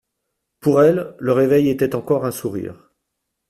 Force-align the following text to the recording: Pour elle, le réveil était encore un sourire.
Pour 0.61 0.81
elle, 0.81 1.15
le 1.19 1.31
réveil 1.31 1.69
était 1.69 1.93
encore 1.93 2.25
un 2.25 2.31
sourire. 2.31 2.89